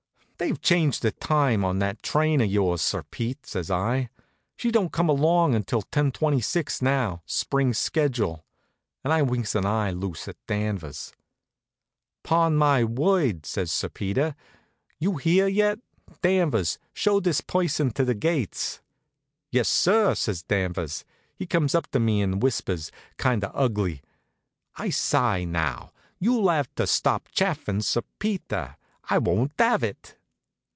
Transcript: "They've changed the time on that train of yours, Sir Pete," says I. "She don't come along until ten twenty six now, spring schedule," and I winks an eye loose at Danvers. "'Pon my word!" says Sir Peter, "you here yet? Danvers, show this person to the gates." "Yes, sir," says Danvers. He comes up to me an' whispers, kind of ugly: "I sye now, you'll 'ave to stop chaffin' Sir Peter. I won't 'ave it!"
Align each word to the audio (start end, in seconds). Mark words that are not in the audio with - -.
"They've 0.43 0.59
changed 0.59 1.03
the 1.03 1.11
time 1.11 1.63
on 1.63 1.77
that 1.77 2.01
train 2.01 2.41
of 2.41 2.49
yours, 2.49 2.81
Sir 2.81 3.03
Pete," 3.03 3.45
says 3.45 3.69
I. 3.69 4.09
"She 4.55 4.71
don't 4.71 4.91
come 4.91 5.07
along 5.07 5.53
until 5.53 5.83
ten 5.83 6.11
twenty 6.11 6.41
six 6.41 6.81
now, 6.81 7.21
spring 7.27 7.75
schedule," 7.75 8.43
and 9.03 9.13
I 9.13 9.21
winks 9.21 9.53
an 9.53 9.67
eye 9.67 9.91
loose 9.91 10.27
at 10.27 10.37
Danvers. 10.47 11.13
"'Pon 12.23 12.55
my 12.55 12.83
word!" 12.83 13.45
says 13.45 13.71
Sir 13.71 13.89
Peter, 13.89 14.35
"you 14.97 15.17
here 15.17 15.45
yet? 15.47 15.77
Danvers, 16.23 16.79
show 16.91 17.19
this 17.19 17.41
person 17.41 17.91
to 17.91 18.03
the 18.03 18.15
gates." 18.15 18.81
"Yes, 19.51 19.69
sir," 19.69 20.15
says 20.15 20.41
Danvers. 20.41 21.05
He 21.35 21.45
comes 21.45 21.75
up 21.75 21.85
to 21.91 21.99
me 21.99 22.19
an' 22.23 22.39
whispers, 22.39 22.91
kind 23.17 23.43
of 23.43 23.51
ugly: 23.53 24.01
"I 24.75 24.89
sye 24.89 25.43
now, 25.43 25.91
you'll 26.17 26.49
'ave 26.49 26.69
to 26.77 26.87
stop 26.87 27.29
chaffin' 27.31 27.81
Sir 27.83 28.01
Peter. 28.17 28.77
I 29.07 29.19
won't 29.19 29.53
'ave 29.61 29.87
it!" 29.87 30.17